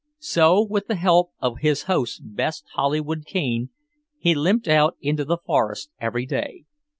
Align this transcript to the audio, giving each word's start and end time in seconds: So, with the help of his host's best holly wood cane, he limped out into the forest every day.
So, 0.17 0.65
with 0.67 0.87
the 0.87 0.95
help 0.95 1.29
of 1.39 1.59
his 1.59 1.83
host's 1.83 2.19
best 2.19 2.65
holly 2.73 2.99
wood 2.99 3.23
cane, 3.27 3.69
he 4.17 4.33
limped 4.33 4.67
out 4.67 4.97
into 4.99 5.23
the 5.25 5.37
forest 5.45 5.91
every 5.99 6.25
day. 6.25 6.63